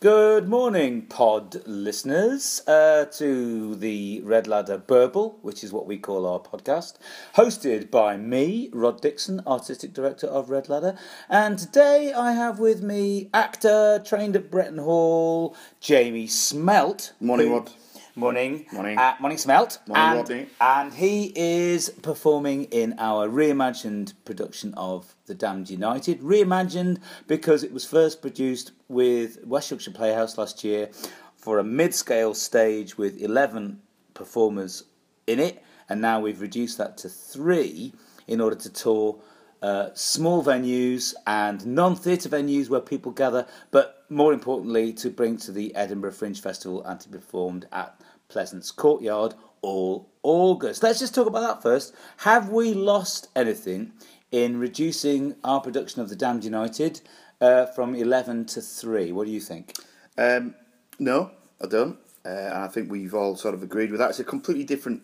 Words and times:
Good 0.00 0.48
morning, 0.48 1.02
pod 1.06 1.60
listeners, 1.66 2.62
uh, 2.68 3.06
to 3.06 3.74
the 3.74 4.20
Red 4.24 4.46
Ladder 4.46 4.78
Burble, 4.78 5.38
which 5.42 5.64
is 5.64 5.72
what 5.72 5.86
we 5.88 5.98
call 5.98 6.24
our 6.24 6.38
podcast, 6.38 6.94
hosted 7.34 7.90
by 7.90 8.16
me, 8.16 8.70
Rod 8.72 9.00
Dixon, 9.00 9.42
Artistic 9.44 9.92
Director 9.92 10.28
of 10.28 10.50
Red 10.50 10.68
Ladder. 10.68 10.96
And 11.28 11.58
today 11.58 12.12
I 12.12 12.30
have 12.30 12.60
with 12.60 12.80
me 12.80 13.28
actor, 13.34 14.00
trained 14.04 14.36
at 14.36 14.52
Bretton 14.52 14.78
Hall, 14.78 15.56
Jamie 15.80 16.28
Smelt. 16.28 17.10
Morning, 17.20 17.48
who- 17.48 17.54
Rod. 17.54 17.70
Morning. 18.18 18.66
Morning. 18.72 18.98
Uh, 18.98 19.14
morning, 19.20 19.38
Smelt. 19.38 19.78
Morning, 19.86 20.04
and, 20.04 20.18
Rodney. 20.18 20.46
and 20.60 20.92
he 20.92 21.32
is 21.36 21.88
performing 22.02 22.64
in 22.64 22.96
our 22.98 23.28
reimagined 23.28 24.12
production 24.24 24.74
of 24.74 25.14
The 25.26 25.36
Damned 25.36 25.70
United. 25.70 26.20
Reimagined 26.20 26.98
because 27.28 27.62
it 27.62 27.72
was 27.72 27.84
first 27.84 28.20
produced 28.20 28.72
with 28.88 29.38
West 29.44 29.70
Yorkshire 29.70 29.92
Playhouse 29.92 30.36
last 30.36 30.64
year 30.64 30.90
for 31.36 31.60
a 31.60 31.64
mid 31.64 31.94
scale 31.94 32.34
stage 32.34 32.98
with 32.98 33.22
11 33.22 33.80
performers 34.14 34.82
in 35.28 35.38
it, 35.38 35.62
and 35.88 36.00
now 36.00 36.18
we've 36.18 36.40
reduced 36.40 36.76
that 36.78 36.98
to 36.98 37.08
three 37.08 37.92
in 38.26 38.40
order 38.40 38.56
to 38.56 38.68
tour 38.68 39.20
uh, 39.62 39.90
small 39.94 40.44
venues 40.44 41.14
and 41.26 41.64
non 41.66 41.94
theatre 41.94 42.28
venues 42.28 42.68
where 42.68 42.80
people 42.80 43.12
gather, 43.12 43.46
but 43.70 44.04
more 44.08 44.32
importantly, 44.32 44.92
to 44.94 45.10
bring 45.10 45.36
to 45.36 45.52
the 45.52 45.74
Edinburgh 45.74 46.12
Fringe 46.12 46.40
Festival 46.40 46.82
and 46.84 46.98
to 47.00 47.08
be 47.08 47.18
performed 47.18 47.66
at 47.72 48.00
Pleasance 48.28 48.70
Courtyard 48.70 49.34
all 49.62 50.10
August. 50.22 50.82
Let's 50.82 50.98
just 50.98 51.14
talk 51.14 51.26
about 51.26 51.40
that 51.40 51.62
first. 51.62 51.94
Have 52.18 52.50
we 52.50 52.74
lost 52.74 53.28
anything 53.34 53.92
in 54.30 54.60
reducing 54.60 55.34
our 55.42 55.62
production 55.62 56.02
of 56.02 56.10
The 56.10 56.16
Damned 56.16 56.44
United 56.44 57.00
uh, 57.40 57.64
from 57.66 57.94
11 57.94 58.44
to 58.46 58.60
3? 58.60 59.12
What 59.12 59.24
do 59.26 59.32
you 59.32 59.40
think? 59.40 59.72
Um, 60.18 60.54
no, 60.98 61.30
I 61.62 61.66
don't. 61.68 61.96
Uh, 62.22 62.28
and 62.28 62.58
I 62.64 62.68
think 62.68 62.90
we've 62.90 63.14
all 63.14 63.34
sort 63.34 63.54
of 63.54 63.62
agreed 63.62 63.90
with 63.90 64.00
that. 64.00 64.10
It's 64.10 64.20
a 64.20 64.24
completely 64.24 64.64
different 64.64 65.02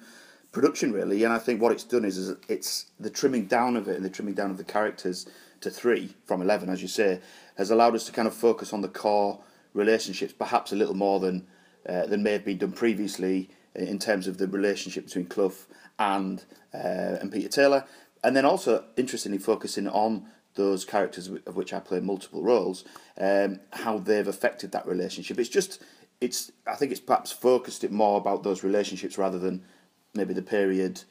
production, 0.52 0.92
really. 0.92 1.25
And 1.25 1.33
I 1.33 1.39
think 1.39 1.62
what 1.62 1.72
it's 1.72 1.84
done 1.84 2.05
is, 2.05 2.19
is 2.19 2.36
it's 2.48 2.91
the 3.00 3.08
trimming 3.08 3.47
down 3.47 3.78
of 3.78 3.89
it 3.89 3.97
and 3.97 4.05
the 4.05 4.11
trimming 4.11 4.34
down 4.34 4.50
of 4.50 4.58
the 4.58 4.64
characters 4.64 5.27
to 5.62 5.70
three 5.70 6.14
from 6.27 6.42
11, 6.42 6.69
as 6.69 6.83
you 6.83 6.89
say, 6.89 7.22
has 7.56 7.70
allowed 7.70 7.95
us 7.95 8.05
to 8.05 8.12
kind 8.12 8.28
of 8.28 8.34
focus 8.34 8.75
on 8.75 8.83
the 8.83 8.89
core 8.89 9.41
relationships, 9.72 10.34
perhaps 10.34 10.72
a 10.72 10.77
little 10.77 10.95
more 10.95 11.20
than, 11.20 11.47
uh, 11.88 12.06
than 12.06 12.22
may 12.22 12.32
have 12.32 12.44
been 12.44 12.58
done 12.58 12.72
previously 12.72 13.50
in 13.74 13.98
terms 13.98 14.27
of 14.27 14.38
the 14.38 14.46
relationship 14.48 15.06
between 15.06 15.27
Clough 15.27 15.66
and, 15.98 16.44
uh, 16.72 17.18
and 17.20 17.32
Peter 17.32 17.48
Taylor. 17.48 17.84
And 18.22 18.34
then 18.34 18.44
also, 18.44 18.84
interestingly, 18.96 19.38
focusing 19.38 19.88
on 19.88 20.27
those 20.55 20.84
characters 20.84 21.28
of 21.28 21.56
which 21.56 21.72
I 21.72 21.80
play 21.80 22.00
multiple 22.00 22.42
roles, 22.42 22.84
um, 23.18 23.60
how 23.72 23.98
they've 23.98 24.28
affected 24.28 24.72
that 24.72 24.86
relationship. 24.86 25.38
It's 25.38 25.48
just, 25.48 25.82
it's. 26.20 26.52
I 26.66 26.77
think 26.77 26.92
it's 26.92 27.00
perhaps 27.00 27.32
focused 27.32 27.84
it 27.84 27.90
more 27.90 28.18
about 28.18 28.44
those 28.44 28.62
relationships 28.62 29.18
rather 29.18 29.38
than 29.38 29.64
maybe 30.14 30.32
the 30.32 30.42
period, 30.42 31.02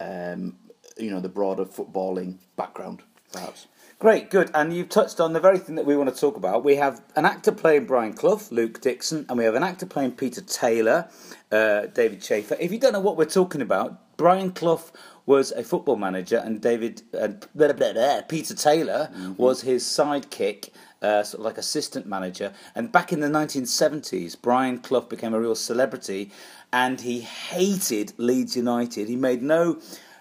um, 0.00 0.56
you 0.96 1.10
know, 1.10 1.20
the 1.20 1.28
broader 1.28 1.64
footballing 1.64 2.38
background, 2.56 3.02
perhaps. 3.32 3.66
Great, 4.02 4.30
good. 4.30 4.50
And 4.52 4.74
you've 4.74 4.88
touched 4.88 5.20
on 5.20 5.32
the 5.32 5.38
very 5.38 5.58
thing 5.58 5.76
that 5.76 5.86
we 5.86 5.96
want 5.96 6.12
to 6.12 6.20
talk 6.20 6.36
about. 6.36 6.64
We 6.64 6.74
have 6.74 7.00
an 7.14 7.24
actor 7.24 7.52
playing 7.52 7.86
Brian 7.86 8.14
Clough, 8.14 8.40
Luke 8.50 8.80
Dixon, 8.80 9.24
and 9.28 9.38
we 9.38 9.44
have 9.44 9.54
an 9.54 9.62
actor 9.62 9.86
playing 9.86 10.12
Peter 10.12 10.40
Taylor, 10.40 11.08
uh, 11.52 11.86
David 11.86 12.20
Chafer. 12.20 12.56
If 12.58 12.72
you 12.72 12.78
don't 12.78 12.92
know 12.92 13.00
what 13.00 13.16
we're 13.16 13.26
talking 13.26 13.60
about, 13.60 14.16
Brian 14.16 14.50
Clough 14.50 14.90
was 15.24 15.52
a 15.52 15.62
football 15.62 15.94
manager, 15.94 16.42
and 16.44 16.60
David 16.60 17.02
uh, 17.14 17.28
blah, 17.54 17.72
blah, 17.72 17.92
blah, 17.92 18.22
Peter 18.22 18.56
Taylor 18.56 19.08
was 19.36 19.60
his 19.60 19.84
sidekick, 19.84 20.70
uh, 21.00 21.22
sort 21.22 21.38
of 21.38 21.44
like 21.44 21.58
assistant 21.58 22.04
manager. 22.04 22.52
And 22.74 22.90
back 22.90 23.12
in 23.12 23.20
the 23.20 23.28
1970s, 23.28 24.36
Brian 24.42 24.78
Clough 24.78 25.02
became 25.02 25.32
a 25.32 25.40
real 25.40 25.54
celebrity, 25.54 26.32
and 26.72 27.00
he 27.00 27.20
hated 27.20 28.14
Leeds 28.16 28.56
United. 28.56 29.08
He 29.08 29.14
made 29.14 29.42
no 29.42 29.78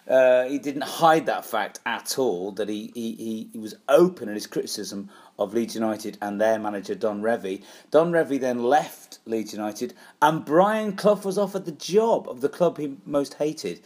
uh, 0.07 0.45
he 0.45 0.59
didn't 0.59 0.83
hide 0.83 1.25
that 1.27 1.45
fact 1.45 1.79
at 1.85 2.17
all. 2.17 2.51
That 2.51 2.69
he, 2.69 2.91
he, 2.93 3.49
he, 3.51 3.59
was 3.59 3.75
open 3.87 4.27
in 4.27 4.35
his 4.35 4.47
criticism 4.47 5.09
of 5.39 5.53
Leeds 5.53 5.75
United 5.75 6.17
and 6.21 6.39
their 6.39 6.59
manager 6.59 6.95
Don 6.95 7.21
Revie. 7.21 7.63
Don 7.91 8.11
Revie 8.11 8.39
then 8.39 8.63
left 8.63 9.19
Leeds 9.25 9.53
United, 9.53 9.93
and 10.21 10.43
Brian 10.43 10.95
Clough 10.95 11.21
was 11.23 11.37
offered 11.37 11.65
the 11.65 11.71
job 11.71 12.27
of 12.27 12.41
the 12.41 12.49
club 12.49 12.77
he 12.77 12.97
most 13.05 13.35
hated, 13.35 13.81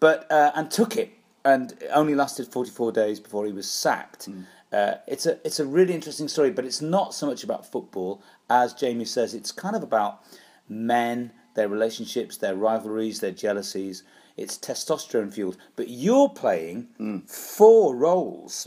but 0.00 0.30
uh, 0.30 0.52
and 0.54 0.70
took 0.70 0.96
it, 0.96 1.12
and 1.44 1.72
it 1.72 1.90
only 1.92 2.14
lasted 2.14 2.48
forty 2.48 2.70
four 2.70 2.92
days 2.92 3.20
before 3.20 3.46
he 3.46 3.52
was 3.52 3.70
sacked. 3.70 4.28
Uh, 4.72 4.94
it's 5.06 5.26
a 5.26 5.44
it's 5.44 5.60
a 5.60 5.66
really 5.66 5.94
interesting 5.94 6.28
story, 6.28 6.50
but 6.50 6.64
it's 6.64 6.80
not 6.80 7.12
so 7.14 7.26
much 7.26 7.44
about 7.44 7.70
football 7.70 8.22
as 8.50 8.74
Jamie 8.74 9.04
says. 9.04 9.32
It's 9.32 9.52
kind 9.52 9.76
of 9.76 9.82
about 9.82 10.22
men, 10.68 11.32
their 11.60 11.68
relationships, 11.68 12.38
their 12.38 12.54
rivalries, 12.54 13.20
their 13.20 13.32
jealousies. 13.32 14.02
It's 14.38 14.56
testosterone 14.56 15.30
fueled. 15.30 15.58
But 15.76 15.88
you're 15.90 16.30
playing 16.30 16.88
four 17.26 17.94
roles. 17.94 18.66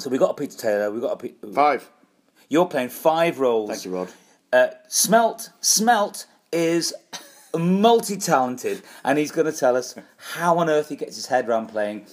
So 0.00 0.10
we 0.10 0.18
got 0.18 0.30
a 0.30 0.34
Peter 0.34 0.56
Taylor. 0.58 0.90
We 0.90 1.00
got 1.00 1.12
a. 1.12 1.16
Pe- 1.16 1.52
Five. 1.54 1.88
You're 2.48 2.66
playing 2.66 2.88
five 2.88 3.38
roles. 3.38 3.70
Thank 3.70 3.84
you, 3.84 3.92
Rod. 3.94 4.08
Uh, 4.52 4.68
Smelt 4.88 5.50
Smelt 5.62 6.26
is 6.50 6.92
multi-talented, 7.56 8.82
and 9.04 9.16
he's 9.18 9.30
going 9.30 9.46
to 9.50 9.56
tell 9.56 9.76
us 9.76 9.94
how 10.34 10.58
on 10.58 10.68
earth 10.68 10.88
he 10.88 10.96
gets 10.96 11.14
his 11.14 11.26
head 11.26 11.48
around 11.48 11.68
playing 11.68 12.06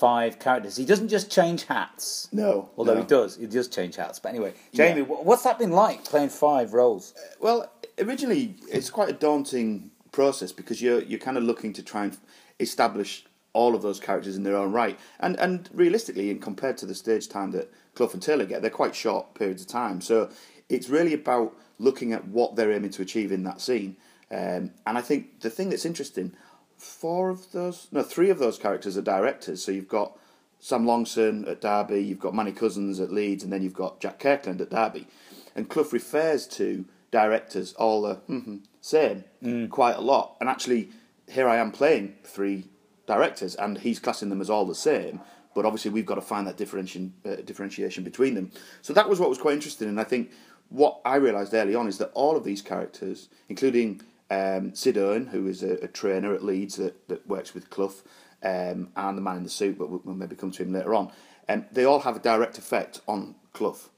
five 0.00 0.38
characters. 0.38 0.76
He 0.76 0.86
doesn't 0.86 1.08
just 1.08 1.30
change 1.30 1.64
hats. 1.64 2.28
No, 2.32 2.70
Although 2.78 2.94
no. 2.94 3.00
he 3.00 3.06
does, 3.06 3.36
he 3.36 3.46
does 3.46 3.68
change 3.68 3.96
hats. 3.96 4.18
But 4.18 4.30
anyway, 4.30 4.54
Jamie, 4.72 5.00
Yeah. 5.00 5.06
what's 5.06 5.42
that 5.42 5.58
been 5.58 5.72
like 5.72 6.04
playing 6.04 6.30
five 6.30 6.72
roles? 6.72 7.12
Well, 7.40 7.70
originally 8.00 8.56
it's 8.68 8.90
quite 8.90 9.08
a 9.08 9.12
daunting 9.12 9.90
process 10.12 10.52
because 10.52 10.80
you're 10.80 11.02
you're 11.02 11.18
kind 11.18 11.36
of 11.36 11.44
looking 11.44 11.72
to 11.74 11.82
try 11.82 12.04
and 12.04 12.16
establish 12.60 13.24
all 13.52 13.74
of 13.74 13.82
those 13.82 13.98
characters 13.98 14.36
in 14.36 14.42
their 14.42 14.56
own 14.56 14.72
right, 14.72 14.98
and 15.20 15.38
and 15.38 15.68
realistically, 15.72 16.30
and 16.30 16.40
compared 16.40 16.76
to 16.78 16.86
the 16.86 16.94
stage 16.94 17.28
time 17.28 17.50
that 17.52 17.72
Clough 17.94 18.10
and 18.12 18.22
Taylor 18.22 18.44
get, 18.44 18.62
they're 18.62 18.70
quite 18.70 18.94
short 18.94 19.34
periods 19.34 19.62
of 19.62 19.68
time. 19.68 20.00
So 20.00 20.30
it's 20.68 20.88
really 20.88 21.14
about 21.14 21.54
looking 21.78 22.12
at 22.12 22.28
what 22.28 22.56
they're 22.56 22.72
aiming 22.72 22.90
to 22.90 23.02
achieve 23.02 23.32
in 23.32 23.44
that 23.44 23.60
scene. 23.60 23.96
Um, 24.30 24.72
and 24.86 24.98
I 24.98 25.00
think 25.00 25.40
the 25.40 25.50
thing 25.50 25.70
that's 25.70 25.86
interesting, 25.86 26.32
four 26.76 27.30
of 27.30 27.52
those, 27.52 27.88
no, 27.90 28.02
three 28.02 28.30
of 28.30 28.38
those 28.38 28.58
characters 28.58 28.96
are 28.96 29.02
directors. 29.02 29.64
So 29.64 29.72
you've 29.72 29.88
got 29.88 30.18
Sam 30.60 30.84
Longson 30.84 31.48
at 31.48 31.60
Derby, 31.60 32.02
you've 32.02 32.20
got 32.20 32.34
Manny 32.34 32.52
Cussins 32.52 33.00
at 33.00 33.12
Leeds, 33.12 33.42
and 33.44 33.52
then 33.52 33.62
you've 33.62 33.72
got 33.72 34.00
Jack 34.00 34.18
Kirkland 34.18 34.60
at 34.60 34.70
Derby. 34.70 35.06
And 35.54 35.68
Clough 35.68 35.88
refers 35.92 36.46
to 36.48 36.84
directors 37.10 37.72
all 37.74 38.02
the 38.02 38.16
mhm, 38.28 38.60
same 38.80 39.24
quite 39.70 39.96
a 39.96 40.00
lot. 40.00 40.36
And 40.40 40.48
actually, 40.48 40.90
here 41.26 41.48
I 41.48 41.56
am 41.56 41.72
playing 41.72 42.16
three 42.24 42.68
directors, 43.06 43.54
and 43.54 43.78
he's 43.78 43.98
classing 43.98 44.28
them 44.28 44.40
as 44.40 44.50
all 44.50 44.64
the 44.64 44.74
same. 44.74 45.20
But 45.54 45.64
obviously, 45.64 45.90
we've 45.90 46.06
got 46.06 46.16
to 46.16 46.20
find 46.20 46.46
that 46.46 46.56
differentiation, 46.56 47.14
uh, 47.24 47.36
differentiation 47.36 48.04
between 48.04 48.34
them. 48.34 48.52
So 48.82 48.92
that 48.92 49.08
was 49.08 49.18
what 49.18 49.28
was 49.28 49.38
quite 49.38 49.54
interesting. 49.54 49.88
And 49.88 50.00
I 50.00 50.04
think 50.04 50.30
what 50.68 51.00
I 51.04 51.16
realised 51.16 51.54
early 51.54 51.74
on 51.74 51.88
is 51.88 51.98
that 51.98 52.10
all 52.14 52.36
of 52.36 52.44
these 52.44 52.62
characters, 52.62 53.28
including 53.48 54.02
um, 54.30 54.74
Sid 54.74 54.98
Owen, 54.98 55.26
who 55.26 55.46
is 55.48 55.62
a, 55.62 55.74
a 55.84 55.88
trainer 55.88 56.34
at 56.34 56.44
Leeds 56.44 56.76
that, 56.76 57.08
that 57.08 57.26
works 57.26 57.54
with 57.54 57.70
Clough, 57.70 57.94
um, 58.42 58.90
and 58.94 59.18
the 59.18 59.22
man 59.22 59.38
in 59.38 59.42
the 59.42 59.50
suit, 59.50 59.78
but 59.78 59.90
we'll, 59.90 60.02
we'll 60.04 60.14
maybe 60.14 60.36
come 60.36 60.52
to 60.52 60.62
him 60.62 60.72
later 60.72 60.94
on, 60.94 61.10
um, 61.48 61.64
they 61.72 61.84
all 61.84 62.00
have 62.00 62.16
a 62.16 62.20
direct 62.20 62.58
effect 62.58 63.00
on 63.08 63.34
Clough. 63.52 63.90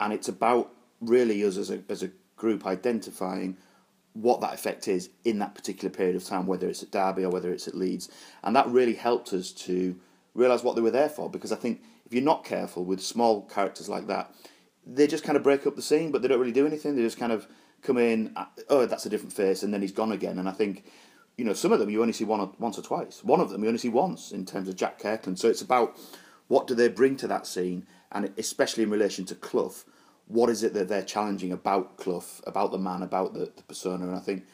And 0.00 0.12
it's 0.12 0.28
about 0.28 0.72
really 1.00 1.42
us 1.44 1.56
as 1.56 1.70
a, 1.70 1.82
as 1.88 2.02
a 2.02 2.10
group 2.36 2.66
identifying 2.66 3.56
what 4.12 4.40
that 4.40 4.54
effect 4.54 4.88
is 4.88 5.10
in 5.24 5.38
that 5.40 5.54
particular 5.54 5.94
period 5.94 6.16
of 6.16 6.24
time, 6.24 6.46
whether 6.46 6.68
it's 6.68 6.82
at 6.82 6.90
Derby 6.90 7.24
or 7.24 7.30
whether 7.30 7.52
it's 7.52 7.68
at 7.68 7.74
Leeds. 7.74 8.08
And 8.42 8.56
that 8.56 8.68
really 8.68 8.94
helped 8.94 9.32
us 9.32 9.52
to 9.52 9.98
realise 10.34 10.62
what 10.62 10.74
they 10.74 10.82
were 10.82 10.90
there 10.90 11.08
for, 11.08 11.28
because 11.28 11.52
I 11.52 11.56
think 11.56 11.82
if 12.06 12.12
you're 12.12 12.22
not 12.22 12.44
careful 12.44 12.84
with 12.84 13.02
small 13.02 13.42
characters 13.42 13.88
like 13.88 14.06
that, 14.06 14.34
they 14.86 15.06
just 15.06 15.24
kind 15.24 15.36
of 15.36 15.42
break 15.42 15.66
up 15.66 15.76
the 15.76 15.82
scene, 15.82 16.12
but 16.12 16.22
they 16.22 16.28
don't 16.28 16.38
really 16.38 16.52
do 16.52 16.66
anything. 16.66 16.94
They 16.94 17.02
just 17.02 17.18
kind 17.18 17.32
of 17.32 17.46
come 17.82 17.98
in, 17.98 18.32
uh, 18.36 18.46
oh, 18.70 18.86
that's 18.86 19.04
a 19.04 19.08
different 19.08 19.32
face, 19.32 19.62
and 19.62 19.74
then 19.74 19.82
he's 19.82 19.92
gone 19.92 20.12
again. 20.12 20.38
And 20.38 20.48
I 20.48 20.52
think, 20.52 20.84
you 21.36 21.44
know, 21.44 21.52
some 21.52 21.72
of 21.72 21.78
them 21.78 21.90
you 21.90 22.00
only 22.00 22.12
see 22.12 22.24
one 22.24 22.40
or, 22.40 22.52
once 22.58 22.78
or 22.78 22.82
twice. 22.82 23.22
One 23.24 23.40
of 23.40 23.50
them 23.50 23.62
you 23.62 23.68
only 23.68 23.78
see 23.78 23.88
once 23.88 24.30
in 24.30 24.46
terms 24.46 24.68
of 24.68 24.76
Jack 24.76 24.98
Kirkland. 24.98 25.38
So 25.38 25.48
it's 25.48 25.62
about 25.62 25.98
what 26.48 26.66
do 26.66 26.74
they 26.74 26.88
bring 26.88 27.16
to 27.16 27.26
that 27.26 27.46
scene, 27.46 27.86
and 28.12 28.32
especially 28.38 28.84
in 28.84 28.90
relation 28.90 29.24
to 29.26 29.34
Clough, 29.34 29.84
what 30.28 30.50
is 30.50 30.62
it 30.62 30.74
that 30.74 30.88
they're 30.88 31.02
challenging 31.02 31.52
about 31.52 31.96
Clough, 31.96 32.42
about 32.46 32.72
the 32.72 32.78
man, 32.78 33.02
about 33.02 33.34
the, 33.34 33.50
the 33.56 33.62
persona? 33.62 34.06
And 34.06 34.16
I 34.16 34.20
think 34.20 34.44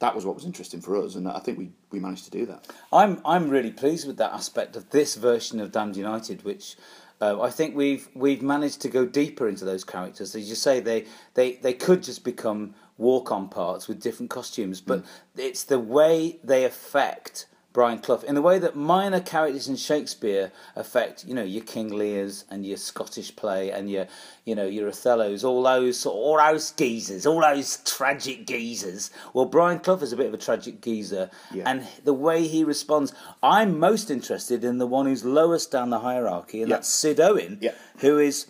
that 0.00 0.14
was 0.14 0.26
what 0.26 0.34
was 0.34 0.44
interesting 0.44 0.80
for 0.80 0.96
us, 0.96 1.14
and 1.14 1.28
I 1.28 1.38
think 1.38 1.58
we, 1.58 1.70
we 1.90 2.00
managed 2.00 2.24
to 2.24 2.30
do 2.30 2.44
that. 2.46 2.66
I'm 2.92 3.20
I'm 3.24 3.48
really 3.48 3.70
pleased 3.70 4.06
with 4.06 4.16
that 4.16 4.32
aspect 4.32 4.74
of 4.76 4.90
this 4.90 5.14
version 5.14 5.60
of 5.60 5.70
Damned 5.70 5.96
United, 5.96 6.44
which 6.44 6.76
uh, 7.20 7.40
I 7.40 7.50
think 7.50 7.76
we've 7.76 8.08
we've 8.14 8.42
managed 8.42 8.82
to 8.82 8.88
go 8.88 9.06
deeper 9.06 9.48
into 9.48 9.64
those 9.64 9.84
characters. 9.84 10.34
As 10.34 10.48
you 10.48 10.56
say, 10.56 10.80
they 10.80 11.06
they, 11.34 11.52
they 11.54 11.72
could 11.72 12.02
just 12.02 12.24
become 12.24 12.74
walk 12.98 13.30
on 13.30 13.48
parts 13.48 13.86
with 13.86 14.00
different 14.00 14.30
costumes, 14.30 14.80
but 14.80 15.04
it's 15.36 15.62
the 15.62 15.78
way 15.78 16.40
they 16.42 16.64
affect 16.64 17.46
Brian 17.72 17.98
Clough 17.98 18.20
in 18.26 18.34
the 18.34 18.42
way 18.42 18.58
that 18.58 18.76
minor 18.76 19.20
characters 19.20 19.66
in 19.68 19.76
Shakespeare 19.76 20.52
affect, 20.76 21.24
you 21.24 21.34
know, 21.34 21.42
your 21.42 21.64
King 21.64 21.88
Lears 21.88 22.44
and 22.50 22.66
your 22.66 22.76
Scottish 22.76 23.34
play 23.34 23.70
and 23.70 23.90
your, 23.90 24.06
you 24.44 24.54
know, 24.54 24.66
your 24.66 24.90
Othellos, 24.90 25.42
all 25.42 25.62
those 25.62 26.04
all 26.04 26.36
those 26.36 26.70
geezers, 26.72 27.24
all 27.26 27.40
those 27.40 27.78
tragic 27.84 28.46
geezers. 28.46 29.10
Well, 29.32 29.46
Brian 29.46 29.78
Clough 29.78 29.96
is 30.02 30.12
a 30.12 30.16
bit 30.16 30.26
of 30.26 30.34
a 30.34 30.38
tragic 30.38 30.80
geezer, 30.82 31.30
Yeah. 31.52 31.64
and 31.70 31.86
the 32.04 32.12
way 32.12 32.46
he 32.46 32.62
responds, 32.64 33.12
I'm 33.42 33.78
most 33.78 34.10
interested 34.10 34.64
in 34.64 34.78
the 34.78 34.86
one 34.86 35.06
who's 35.06 35.24
lowest 35.24 35.70
down 35.70 35.90
the 35.90 36.00
hierarchy, 36.00 36.60
and 36.60 36.68
Yeah. 36.68 36.76
that's 36.76 36.88
Sid 36.88 37.20
Owen, 37.20 37.58
Yeah. 37.62 37.72
who 37.98 38.18
is 38.18 38.46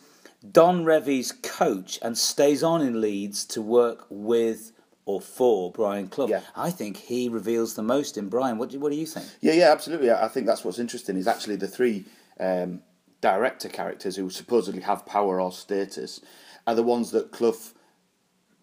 Don 0.50 0.84
Revie's 0.84 1.30
coach 1.30 2.00
and 2.02 2.19
stays 2.19 2.64
on 2.64 2.82
in 2.82 3.00
Leeds 3.00 3.44
to 3.44 3.62
work 3.62 4.06
with 4.10 4.72
or 5.04 5.20
for 5.20 5.72
Brian 5.72 6.08
Clough. 6.08 6.28
Yeah. 6.28 6.40
I 6.54 6.70
think 6.70 6.96
he 6.96 7.28
reveals 7.28 7.75
the 7.75 7.82
most 7.82 8.16
in 8.16 8.28
Brian. 8.28 8.58
What 8.58 8.70
do, 8.70 8.78
what 8.78 8.93
do 8.93 8.96
you 8.99 9.06
think? 9.06 9.26
Yeah, 9.40 9.52
yeah, 9.54 9.72
absolutely. 9.72 10.10
I 10.10 10.28
think 10.28 10.46
that's 10.46 10.64
what's 10.64 10.78
interesting 10.78 11.16
is 11.16 11.26
actually 11.26 11.56
the 11.56 11.66
three 11.69 12.04
um, 12.38 12.82
director 13.20 13.69
characters 13.69 14.16
who 14.16 14.31
supposedly 14.31 14.82
have 14.82 15.04
power 15.06 15.40
or 15.40 15.50
status 15.52 16.20
are 16.66 16.75
the 16.75 16.82
ones 16.82 17.10
that 17.10 17.32
Clough 17.32 17.56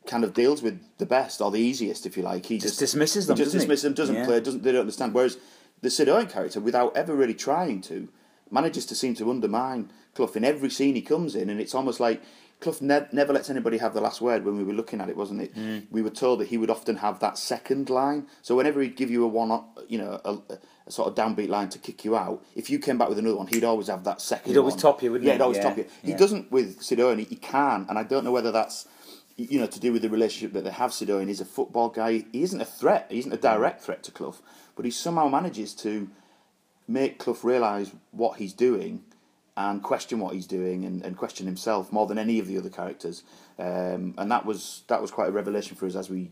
kind 0.07 0.23
of 0.23 0.33
deals 0.33 0.61
with 0.61 0.79
the 0.97 1.05
best 1.05 1.41
or 1.41 1.51
the 1.51 1.59
easiest, 1.59 2.05
if 2.05 2.15
you 2.15 2.23
like. 2.23 2.45
He 2.45 2.55
Just 2.55 2.67
just, 2.67 2.79
dismisses 2.79 3.27
them, 3.27 3.37
He 3.37 3.43
just 3.43 3.53
dismisses 3.53 3.83
them, 3.83 3.93
doesn't 3.93 4.15
Yeah. 4.15 4.25
play, 4.25 4.39
doesn't 4.39 4.63
they 4.63 4.71
don't 4.71 4.81
understand. 4.81 5.13
Whereas 5.13 5.37
the 5.81 5.89
Sid 5.89 6.09
Owen 6.09 6.27
character, 6.27 6.59
without 6.59 6.95
ever 6.95 7.13
really 7.13 7.33
trying 7.33 7.81
to, 7.81 8.07
manages 8.49 8.85
to 8.87 8.95
seem 8.95 9.13
to 9.15 9.29
undermine 9.29 9.91
Clough 10.15 10.31
in 10.35 10.43
every 10.45 10.69
scene 10.69 10.95
he 10.95 11.01
comes 11.01 11.35
in, 11.35 11.49
and 11.49 11.59
it's 11.59 11.75
almost 11.75 11.99
like 11.99 12.21
Clough 12.59 12.75
ne- 12.81 13.07
never 13.13 13.31
lets 13.31 13.49
anybody 13.49 13.77
have 13.77 13.93
the 13.93 14.01
last 14.01 14.19
word 14.19 14.43
when 14.43 14.57
we 14.57 14.63
were 14.63 14.73
looking 14.73 14.99
at 14.99 15.07
it, 15.09 15.15
wasn't 15.15 15.41
it? 15.41 15.55
Mm. 15.55 15.85
We 15.91 16.01
were 16.01 16.09
told 16.09 16.39
that 16.41 16.49
he 16.49 16.57
would 16.57 16.69
often 16.69 16.97
have 16.97 17.19
that 17.21 17.37
second 17.37 17.89
line. 17.89 18.27
So 18.41 18.55
whenever 18.55 18.81
he'd 18.81 18.97
give 18.97 19.09
you 19.09 19.23
a 19.23 19.27
one, 19.27 19.63
you 19.87 19.97
know, 19.97 20.19
a, 20.25 20.37
a 20.85 20.91
sort 20.91 21.07
of 21.07 21.15
downbeat 21.15 21.47
line 21.47 21.69
to 21.69 21.79
kick 21.79 22.03
you 22.03 22.17
out, 22.17 22.43
if 22.55 22.69
you 22.69 22.77
came 22.77 22.97
back 22.97 23.07
with 23.07 23.17
another 23.17 23.37
one, 23.37 23.47
he'd 23.47 23.63
always 23.63 23.87
have 23.87 24.03
that 24.03 24.19
second. 24.21 24.51
He'd 24.51 24.57
always 24.57 24.73
one. 24.73 24.81
top 24.81 25.01
you, 25.01 25.11
wouldn't 25.11 25.23
he? 25.23 25.27
yeah, 25.29 25.33
he? 25.33 25.37
he'd 25.37 25.43
always 25.43 25.57
Yeah, 25.57 25.63
top 25.63 25.77
you. 25.77 25.85
He 26.03 26.11
yeah. 26.11 26.17
doesn't 26.17 26.51
with 26.51 26.81
Sid 26.81 26.99
Owen. 26.99 27.19
He 27.19 27.35
can, 27.37 27.85
and 27.87 27.97
I 27.97 28.03
don't 28.03 28.25
know 28.25 28.31
whether 28.33 28.51
that's 28.51 28.87
you 29.37 29.57
know 29.61 29.67
to 29.67 29.79
do 29.79 29.93
with 29.93 30.01
the 30.01 30.09
relationship 30.09 30.51
that 30.53 30.65
they 30.65 30.71
have. 30.71 30.93
Sid 30.93 31.09
Owen 31.09 31.29
He's 31.29 31.39
a 31.39 31.45
football 31.45 31.87
guy. 31.87 32.25
He 32.33 32.43
isn't 32.43 32.59
a 32.59 32.65
threat. 32.65 33.07
He 33.09 33.19
isn't 33.19 33.31
a 33.31 33.37
direct 33.37 33.83
threat 33.83 34.03
to 34.03 34.11
Clough, 34.11 34.35
but 34.75 34.83
he 34.83 34.91
somehow 34.91 35.29
manages 35.29 35.73
to 35.75 36.09
make 36.89 37.19
Clough 37.19 37.37
realise 37.43 37.91
what 38.11 38.37
he's 38.39 38.51
doing 38.51 39.03
and 39.59 39.83
question 39.83 40.19
what 40.19 40.33
he's 40.33 40.47
doing 40.47 40.85
and, 40.85 41.03
and 41.03 41.17
question 41.17 41.45
himself 41.45 41.91
more 41.91 42.07
than 42.07 42.17
any 42.17 42.39
of 42.39 42.47
the 42.47 42.57
other 42.57 42.69
characters. 42.69 43.23
Um, 43.59 44.13
and 44.17 44.31
that 44.31 44.45
was 44.45 44.83
that 44.87 45.01
was 45.01 45.11
quite 45.11 45.27
a 45.27 45.31
revelation 45.31 45.75
for 45.75 45.85
us 45.85 45.95
as 45.95 46.09
we 46.09 46.31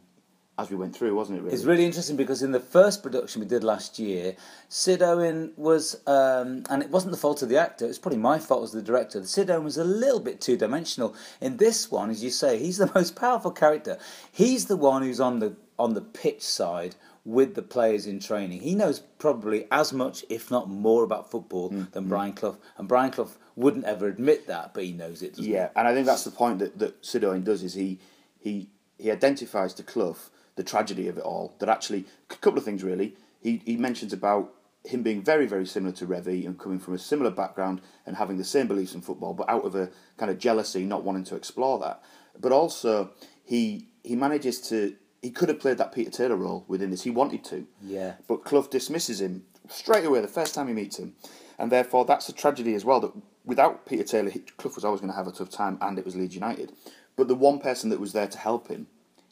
as 0.58 0.72
we 0.72 0.78
went 0.78 0.96
through, 0.96 1.14
wasn't 1.14 1.38
it? 1.38 1.42
Really? 1.42 1.54
It's 1.54 1.66
really 1.66 1.86
interesting 1.86 2.16
because 2.16 2.42
in 2.42 2.52
the 2.52 2.60
first 2.60 3.04
production 3.04 3.42
we 3.42 3.48
did 3.48 3.66
last 3.66 4.00
year, 4.00 4.36
Sid 4.70 5.04
Owen 5.04 5.52
was, 5.56 6.02
um, 6.08 6.64
and 6.70 6.82
it 6.82 6.90
wasn't 6.90 7.12
the 7.12 7.18
fault 7.18 7.44
of 7.44 7.50
the 7.50 7.58
actor, 7.58 7.86
it 7.86 7.90
was 7.90 8.00
probably 8.00 8.18
my 8.18 8.40
fault 8.40 8.64
as 8.64 8.72
the 8.72 8.82
director. 8.82 9.24
Sid 9.24 9.52
Owen 9.52 9.66
was 9.66 9.78
a 9.78 9.84
little 9.84 10.20
bit 10.20 10.42
two 10.42 10.58
dimensional. 10.58 11.14
In 11.42 11.58
this 11.58 11.92
one, 11.92 12.10
as 12.10 12.24
you 12.24 12.32
say, 12.32 12.58
he's 12.58 12.78
the 12.78 12.92
most 12.96 13.16
powerful 13.16 13.52
character. 13.52 14.00
He's 14.32 14.66
the 14.66 14.78
one 14.78 15.04
who's 15.04 15.20
on 15.20 15.40
the 15.40 15.56
on 15.78 15.94
the 15.94 16.02
pitch 16.02 16.42
side 16.42 16.96
with 17.28 17.56
the 17.56 17.62
players 17.62 18.08
in 18.08 18.22
training. 18.22 18.62
He 18.62 18.74
knows 18.74 19.02
probably 19.20 19.68
as 19.70 19.92
much, 19.92 20.24
if 20.30 20.50
not 20.50 20.70
more, 20.70 21.04
about 21.04 21.30
football 21.30 21.70
mm, 21.70 21.92
than 21.92 22.06
mm. 22.06 22.08
Brian 22.08 22.32
Clough. 22.32 22.58
And 22.78 22.88
Brian 22.88 23.12
Clough 23.12 23.32
wouldn't 23.58 23.84
ever 23.84 24.08
admit 24.08 24.48
that, 24.48 24.74
but 24.74 24.86
he 24.86 24.94
knows 24.94 25.22
it. 25.22 25.36
doesn't 25.36 25.44
Yeah, 25.44 25.68
and 25.76 25.90
I 25.90 25.94
think 25.94 26.06
that's 26.06 26.24
the 26.24 26.32
point 26.32 26.60
that, 26.60 26.80
that 26.80 27.06
Sid 27.06 27.26
Owen 27.26 27.44
does 27.44 27.64
is 27.64 27.74
he 27.74 28.00
he 28.40 28.70
he 28.98 29.12
identifies 29.12 29.74
to 29.74 29.84
Clough 29.84 30.16
the 30.56 30.64
tragedy 30.64 31.10
of 31.10 31.18
it 31.18 31.24
all. 31.26 31.54
That 31.60 31.68
actually 31.68 32.06
a 32.32 32.36
couple 32.36 32.60
of 32.60 32.64
things 32.64 32.82
really. 32.82 33.18
He 33.42 33.62
he 33.66 33.76
mentions 33.76 34.14
about 34.14 34.54
him 34.86 35.04
being 35.04 35.22
very 35.22 35.48
very 35.48 35.66
similar 35.66 35.92
to 35.96 36.06
Revie 36.06 36.46
and 36.46 36.58
coming 36.58 36.80
from 36.80 36.94
a 36.94 36.98
similar 36.98 37.30
background 37.30 37.82
and 38.06 38.16
having 38.16 38.38
the 38.38 38.46
same 38.46 38.68
beliefs 38.68 38.96
in 38.96 39.02
football, 39.02 39.34
but 39.34 39.50
out 39.50 39.66
of 39.66 39.76
a 39.76 39.90
kind 40.16 40.32
of 40.32 40.40
jealousy, 40.40 40.86
not 40.86 41.04
wanting 41.04 41.26
to 41.26 41.36
explore 41.36 41.78
that. 41.80 42.02
But 42.40 42.54
also 42.54 43.12
he 43.44 43.90
he 44.02 44.16
manages 44.16 44.62
to 44.70 44.96
he 45.22 45.32
could 45.32 45.50
have 45.50 45.60
played 45.60 45.78
that 45.80 45.92
Peter 45.94 46.12
Taylor 46.12 46.36
role 46.36 46.64
within 46.68 46.92
this. 46.92 47.04
He 47.04 47.10
wanted 47.10 47.44
to. 47.46 47.68
Yeah. 47.82 48.14
But 48.28 48.44
Clough 48.46 48.68
dismisses 48.70 49.20
him 49.22 49.44
straight 49.70 50.06
away 50.06 50.22
the 50.22 50.28
first 50.28 50.54
time 50.56 50.68
he 50.68 50.74
meets 50.74 50.98
him. 50.98 51.14
And 51.60 51.72
therefore, 51.72 52.06
that's 52.06 52.30
a 52.30 52.34
tragedy 52.34 52.76
as 52.76 52.86
well 52.86 53.00
that 53.00 53.12
without 53.44 53.86
Peter 53.86 54.04
Taylor, 54.04 54.32
Clough 54.58 54.74
was 54.76 54.86
always 54.86 55.02
going 55.02 55.12
to 55.12 55.18
have 55.18 55.28
a 55.28 55.32
tough 55.32 55.50
time, 55.50 55.78
and 55.82 55.98
it 55.98 56.06
was 56.06 56.16
Leeds 56.16 56.36
United. 56.36 56.72
But 57.16 57.28
the 57.28 57.36
one 57.36 57.60
person 57.60 57.90
that 57.90 58.00
was 58.00 58.14
there 58.14 58.28
to 58.28 58.38
help 58.38 58.68
him, 58.68 58.88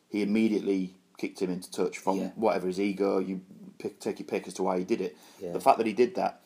he 0.10 0.22
immediately 0.24 0.96
kicked 1.18 1.40
him 1.42 1.52
into 1.52 1.70
touch 1.72 1.98
from 2.00 2.18
Yeah. 2.18 2.30
whatever 2.36 2.66
his 2.68 2.80
ego, 2.80 3.20
you 3.20 3.42
pick, 3.78 4.00
take 4.00 4.20
your 4.20 4.28
pick 4.28 4.48
as 4.48 4.54
to 4.56 4.64
why 4.64 4.80
he 4.80 4.84
did 4.84 5.02
it. 5.02 5.16
Yeah. 5.40 5.52
The 5.52 5.60
fact 5.62 5.78
that 5.78 5.86
he 5.88 5.94
did 5.94 6.16
that, 6.16 6.42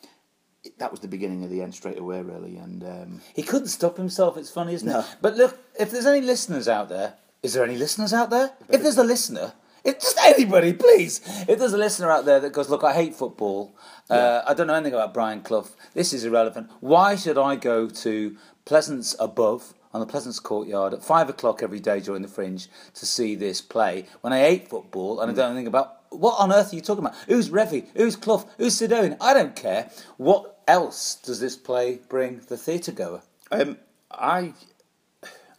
that 0.79 0.91
was 0.91 0.99
the 0.99 1.07
beginning 1.07 1.43
of 1.45 1.49
the 1.49 1.61
end 1.61 1.73
straight 1.73 1.97
away, 1.97 2.21
really. 2.21 2.57
And 2.57 2.83
um, 2.83 3.21
He 3.33 3.43
couldn't 3.43 3.69
stop 3.69 3.95
himself. 3.95 4.35
It's 4.35 4.49
funny, 4.51 4.73
isn't 4.73 4.87
No. 4.87 4.99
it? 4.99 5.05
But 5.21 5.37
look, 5.37 5.57
if 5.79 5.89
there's 5.91 6.05
any 6.05 6.19
listeners 6.21 6.67
out 6.67 6.89
there, 6.89 7.13
is 7.43 7.53
there 7.53 7.63
any 7.63 7.77
listeners 7.77 8.13
out 8.13 8.29
there? 8.29 8.51
If 8.69 8.81
there's 8.81 8.97
a 8.97 9.03
listener, 9.03 9.53
if 9.83 9.99
just 9.99 10.17
anybody, 10.19 10.73
please. 10.73 11.21
If 11.47 11.59
there's 11.59 11.73
a 11.73 11.77
listener 11.77 12.11
out 12.11 12.25
there 12.25 12.39
that 12.39 12.53
goes, 12.53 12.69
look, 12.69 12.83
I 12.83 12.93
hate 12.93 13.15
football. 13.15 13.75
Uh, 14.09 14.41
I 14.45 14.53
don't 14.53 14.67
know 14.67 14.73
anything 14.73 14.93
about 14.93 15.13
Brian 15.13 15.41
Clough. 15.41 15.69
This 15.93 16.13
is 16.13 16.25
irrelevant. 16.25 16.69
Why 16.79 17.15
should 17.15 17.37
I 17.37 17.55
go 17.55 17.87
to 17.87 18.37
Pleasance 18.65 19.15
above? 19.19 19.73
On 19.91 19.99
the 19.99 20.05
Pleasance 20.05 20.39
courtyard 20.39 20.93
at 20.93 21.03
five 21.03 21.29
o'clock 21.29 21.63
every 21.63 21.79
day 21.79 21.99
during 21.99 22.21
the 22.21 22.27
fringe 22.27 22.67
to 22.93 23.07
see 23.07 23.33
this 23.33 23.59
play 23.59 24.05
when 24.21 24.31
I 24.31 24.41
hate 24.41 24.67
football 24.67 25.19
and 25.19 25.31
I 25.31 25.33
don't 25.33 25.47
know 25.47 25.51
anything 25.53 25.65
about 25.65 25.99
what 26.11 26.39
on 26.39 26.53
earth 26.53 26.71
are 26.71 26.75
you 26.75 26.81
talking 26.83 27.03
about? 27.03 27.17
Who's 27.27 27.49
Revie? 27.49 27.87
Who's 27.95 28.15
Clough? 28.15 28.47
Who's 28.59 28.77
Sid 28.77 28.93
Owen? 28.93 29.17
I 29.19 29.33
don't 29.33 29.55
care. 29.55 29.89
What 30.17 30.59
else 30.67 31.15
does 31.15 31.39
this 31.39 31.55
play 31.55 31.99
bring 32.07 32.41
the 32.47 32.57
theatre 32.57 32.91
goer? 32.91 33.21
Um, 33.51 33.77
I, 34.11 34.53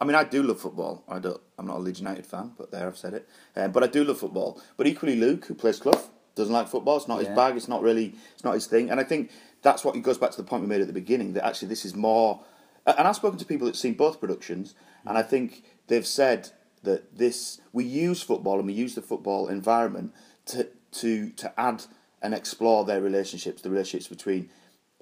I 0.01 0.03
mean, 0.03 0.15
I 0.15 0.23
do 0.23 0.41
love 0.41 0.59
football. 0.59 1.03
I 1.07 1.19
don't. 1.19 1.39
I'm 1.59 1.67
not 1.67 1.77
a 1.77 1.79
Leeds 1.79 1.99
United 1.99 2.25
fan, 2.25 2.53
but 2.57 2.71
there 2.71 2.87
I've 2.87 2.97
said 2.97 3.13
it. 3.13 3.29
Um, 3.55 3.71
but 3.71 3.83
I 3.83 3.87
do 3.87 4.03
love 4.03 4.17
football. 4.17 4.59
But 4.75 4.87
equally, 4.87 5.15
Luke, 5.15 5.45
who 5.45 5.53
plays 5.53 5.79
Clough, 5.79 6.01
doesn't 6.33 6.51
like 6.51 6.67
football. 6.67 6.97
It's 6.97 7.07
not 7.07 7.21
Yeah. 7.21 7.27
his 7.29 7.35
bag. 7.35 7.55
It's 7.55 7.67
not 7.67 7.83
really. 7.83 8.15
It's 8.33 8.43
not 8.43 8.55
his 8.55 8.65
thing. 8.65 8.89
And 8.89 8.99
I 8.99 9.03
think 9.03 9.29
that's 9.61 9.85
what 9.85 9.95
it 9.95 10.01
goes 10.01 10.17
back 10.17 10.31
to 10.31 10.37
the 10.37 10.43
point 10.43 10.63
we 10.63 10.67
made 10.67 10.81
at 10.81 10.87
the 10.87 10.93
beginning 10.93 11.33
that 11.33 11.45
actually 11.45 11.67
this 11.67 11.85
is 11.85 11.93
more. 11.93 12.41
And 12.87 13.07
I've 13.07 13.15
spoken 13.15 13.37
to 13.37 13.45
people 13.45 13.65
that've 13.67 13.79
seen 13.79 13.93
both 13.93 14.19
productions, 14.19 14.73
and 15.05 15.19
I 15.19 15.21
think 15.21 15.63
they've 15.85 16.07
said 16.07 16.49
that 16.81 17.15
this 17.15 17.61
we 17.71 17.83
use 17.83 18.23
football 18.23 18.57
and 18.57 18.65
we 18.65 18.73
use 18.73 18.95
the 18.95 19.03
football 19.03 19.47
environment 19.49 20.13
to 20.47 20.67
to 20.93 21.29
to 21.29 21.53
add 21.59 21.85
and 22.23 22.33
explore 22.33 22.85
their 22.85 23.01
relationships, 23.01 23.61
the 23.61 23.69
relationships 23.69 24.07
between 24.07 24.49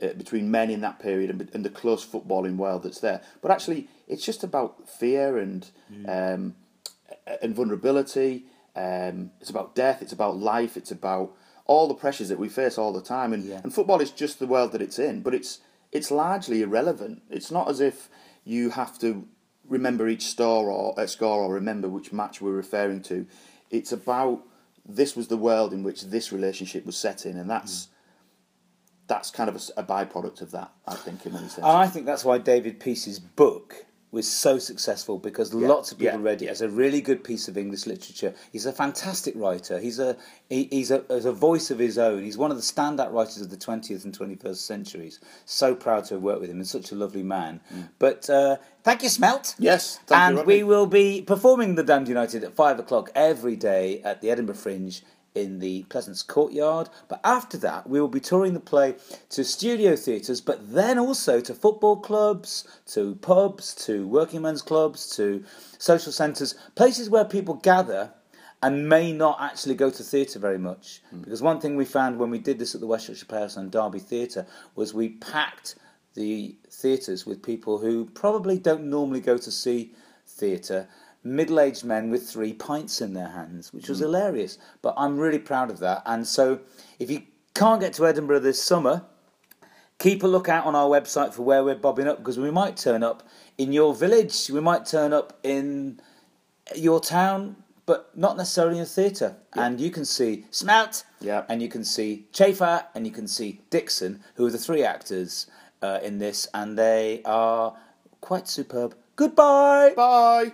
uh, 0.02 0.14
between 0.14 0.50
men 0.52 0.70
in 0.70 0.82
that 0.82 1.00
period 1.00 1.30
and, 1.30 1.50
and 1.54 1.64
the 1.66 1.70
close 1.70 2.06
footballing 2.06 2.58
world 2.58 2.84
that's 2.84 3.00
there. 3.00 3.22
But 3.42 3.52
actually, 3.52 3.88
it's 4.08 4.26
just 4.26 4.44
about 4.44 4.88
fear 4.90 5.38
and 5.38 5.70
um, 6.08 6.56
and 7.42 7.56
vulnerability. 7.56 8.46
Um, 8.76 9.32
it's 9.42 9.50
about 9.50 9.76
death. 9.76 10.02
It's 10.02 10.14
about 10.14 10.38
life. 10.38 10.78
It's 10.78 10.92
about 10.92 11.32
all 11.66 11.88
the 11.88 11.94
pressures 11.94 12.30
that 12.30 12.40
we 12.40 12.50
face 12.50 12.78
all 12.78 12.94
the 12.94 13.02
time. 13.02 13.34
And 13.34 13.44
Yeah. 13.44 13.62
and 13.64 13.74
football 13.74 14.02
is 14.02 14.12
just 14.12 14.40
the 14.40 14.48
world 14.48 14.72
that 14.72 14.82
it's 14.82 15.00
in. 15.00 15.22
But 15.22 15.34
it's 15.34 15.60
it's 15.92 16.12
largely 16.12 16.62
irrelevant. 16.62 17.22
It's 17.30 17.52
not 17.52 17.68
as 17.70 17.80
if 17.80 18.10
you 18.44 18.70
have 18.72 18.98
to 19.00 19.28
remember 19.68 20.08
each 20.08 20.26
score 20.26 20.70
or 20.72 21.00
uh, 21.00 21.06
score 21.08 21.44
or 21.44 21.54
remember 21.54 21.88
which 21.88 22.12
match 22.14 22.42
we're 22.42 22.52
referring 22.52 23.02
to. 23.04 23.26
It's 23.70 23.92
about 23.92 24.44
this 24.88 25.16
was 25.16 25.28
the 25.28 25.38
world 25.38 25.74
in 25.74 25.84
which 25.84 26.06
this 26.06 26.32
relationship 26.32 26.86
was 26.86 26.98
set 26.98 27.26
in, 27.26 27.38
and 27.38 27.50
that's 27.50 27.88
that's 29.10 29.32
kind 29.32 29.50
of 29.50 29.56
a 29.76 29.84
byproduct 29.84 30.42
of 30.42 30.52
that. 30.52 30.72
I 30.88 30.96
think 30.96 31.26
in 31.26 31.34
many 31.34 31.48
senses. 31.48 31.66
I 31.66 31.88
think 31.88 32.06
that's 32.06 32.24
why 32.24 32.38
David 32.38 32.80
Peace's 32.80 33.20
book 33.20 33.86
was 34.12 34.28
so 34.28 34.58
successful 34.58 35.20
because 35.20 35.54
lots 35.54 35.92
of 35.92 36.00
people 36.00 36.20
yeah. 36.20 36.26
read 36.26 36.42
it 36.42 36.48
as 36.48 36.62
a 36.62 36.70
really 36.70 37.00
good 37.00 37.24
piece 37.24 37.48
of 37.48 37.58
English 37.58 37.86
literature. 37.86 38.34
He's 38.52 38.66
a 38.66 38.74
fantastic 38.74 39.36
writer. 39.38 39.78
He's 39.78 40.00
a 40.00 40.18
he, 40.50 40.68
he's 40.72 40.90
a, 40.90 41.04
a 41.10 41.32
voice 41.32 41.70
of 41.70 41.78
his 41.78 41.98
own. 41.98 42.24
He's 42.24 42.38
one 42.38 42.50
of 42.50 42.58
the 42.58 42.64
standout 42.64 43.12
writers 43.12 43.42
of 43.42 43.52
the 43.52 43.58
twentieth 43.58 44.06
and 44.06 44.14
twenty 44.14 44.36
first 44.36 44.66
centuries. 44.66 45.20
So 45.46 45.76
proud 45.76 46.06
to 46.06 46.16
have 46.16 46.24
worked 46.24 46.42
with 46.42 46.50
him 46.50 46.58
and 46.58 46.68
such 46.68 46.92
a 46.92 46.96
lovely 46.96 47.24
man. 47.24 47.60
But 48.00 48.30
uh, 48.30 48.58
thank 48.84 49.04
you, 49.04 49.10
Smelt. 49.10 49.56
Yes, 49.60 50.00
thank 50.08 50.34
you, 50.34 50.40
and 50.40 50.48
we 50.48 50.64
will 50.64 50.88
be 50.88 51.22
performing 51.22 51.76
the 51.76 51.84
Damned 51.84 52.08
United 52.08 52.44
at 52.44 52.54
five 52.54 52.80
o'clock 52.80 53.12
every 53.14 53.56
day 53.56 54.02
at 54.04 54.22
the 54.22 54.32
Edinburgh 54.32 54.56
Fringe 54.56 55.04
in 55.36 55.60
the 55.60 55.84
Pleasance 55.84 56.24
Courtyard. 56.24 56.90
But 57.08 57.20
after 57.24 57.58
that, 57.58 57.90
we 57.90 58.02
will 58.02 58.08
be 58.08 58.20
touring 58.20 58.54
the 58.54 58.60
play 58.60 58.96
to 59.30 59.44
studio 59.44 59.96
theatres, 59.96 60.42
but 60.42 60.74
then 60.74 60.98
also 61.00 61.40
to 61.42 61.54
football 61.54 61.98
clubs, 61.98 62.68
to 62.88 63.16
pubs, 63.16 63.74
to 63.86 64.08
working 64.08 64.42
men's 64.42 64.62
clubs, 64.62 65.16
to 65.18 65.44
social 65.78 66.12
centres, 66.12 66.56
places 66.76 67.10
where 67.10 67.26
people 67.26 67.56
gather 67.56 68.12
and 68.62 68.90
may 68.90 69.14
not 69.14 69.38
actually 69.40 69.76
go 69.76 69.90
to 69.90 70.04
theatre 70.04 70.40
very 70.40 70.58
much. 70.58 71.02
Hmm. 71.10 71.22
Because 71.22 71.42
one 71.42 71.60
thing 71.62 71.76
we 71.76 71.86
found 71.86 72.18
when 72.20 72.30
we 72.30 72.40
did 72.40 72.60
this 72.60 72.76
at 72.76 72.82
the 72.82 72.88
West 72.88 73.08
Yorkshire 73.08 73.26
Playhouse 73.26 73.58
and 73.58 73.72
Derby 73.72 74.00
Theatre 74.00 74.46
was 74.76 74.94
we 74.94 75.10
packed 75.10 75.76
the 76.16 76.56
theatres 76.70 77.26
with 77.26 77.42
people 77.42 77.78
who 77.78 78.06
probably 78.06 78.58
don't 78.58 78.84
normally 78.90 79.22
go 79.22 79.38
to 79.38 79.52
see 79.52 79.94
theatre. 80.28 80.88
Middle 81.24 81.60
aged 81.60 81.84
men 81.84 82.10
with 82.10 82.30
three 82.30 82.54
pints 82.54 83.02
in 83.02 83.14
their 83.14 83.30
hands, 83.30 83.74
which 83.74 83.90
was 83.90 84.00
hilarious. 84.00 84.58
But 84.82 84.94
I'm 84.98 85.18
really 85.18 85.40
proud 85.40 85.70
of 85.70 85.80
that. 85.80 86.02
And 86.06 86.26
so, 86.26 86.62
if 86.98 87.12
you 87.12 87.24
can't 87.54 87.82
get 87.82 87.94
to 87.96 88.08
Edinburgh 88.08 88.40
this 88.40 88.62
summer, 88.64 89.04
keep 89.98 90.24
a 90.24 90.28
lookout 90.28 90.66
on 90.66 90.76
our 90.76 90.88
website 90.88 91.34
for 91.34 91.42
where 91.44 91.64
we're 91.64 91.76
bobbing 91.76 92.08
up 92.08 92.18
because 92.20 92.40
we 92.40 92.52
might 92.52 92.78
turn 92.78 93.04
up 93.04 93.28
in 93.58 93.74
your 93.74 93.94
village, 93.94 94.50
we 94.50 94.62
might 94.62 94.86
turn 94.86 95.12
up 95.12 95.38
in 95.44 96.00
your 96.76 97.02
town, 97.02 97.58
but 97.86 98.16
not 98.16 98.38
necessarily 98.38 98.78
in 98.78 98.84
a 98.84 98.86
theatre. 98.86 99.36
And 99.54 99.82
you 99.82 99.92
can 99.92 100.06
see 100.06 100.46
Smelt, 100.52 101.04
Yeah. 101.20 101.44
and 101.50 101.62
you 101.62 101.68
can 101.68 101.84
see 101.84 102.28
Chafer, 102.32 102.86
and 102.96 103.06
you 103.06 103.12
can 103.12 103.28
see 103.28 103.62
Dixon, 103.70 104.24
who 104.36 104.46
are 104.46 104.52
the 104.52 104.58
three 104.58 104.84
actors 104.84 105.48
uh, 105.82 106.00
in 106.02 106.20
this, 106.20 106.48
and 106.54 106.78
they 106.78 107.22
are 107.26 107.76
quite 108.22 108.48
superb. 108.48 108.96
Goodbye. 109.18 109.94
Bye. 109.98 110.54